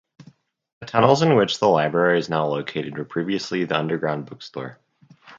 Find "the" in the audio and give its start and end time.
0.79-0.87, 1.59-1.67, 3.65-3.77